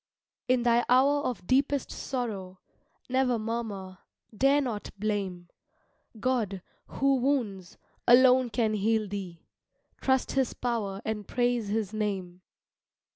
[0.47, 2.59] In thy hour of deepest sorrow,
[3.07, 3.99] Never murmur,
[4.35, 5.47] dare not blame;
[6.19, 7.77] God, who wounds,
[8.07, 9.45] alone can heal thee;
[10.01, 12.41] Trust his power and praise his name.